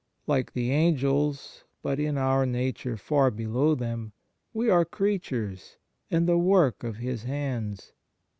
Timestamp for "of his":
6.83-7.25